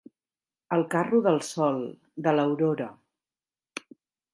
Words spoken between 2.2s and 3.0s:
de l'Aurora.